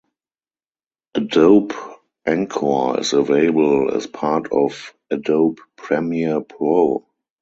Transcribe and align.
Adobe 1.13 1.75
Encore 2.25 2.99
is 3.01 3.13
available 3.13 3.93
as 3.95 4.07
part 4.07 4.51
of 4.51 4.95
Adobe 5.11 5.61
Premiere 5.75 6.41
Pro. 6.41 7.05